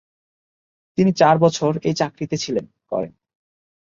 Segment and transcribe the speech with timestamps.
[0.97, 3.11] তিনি চার বছর এই চাকরিতে ছিলেন করেন।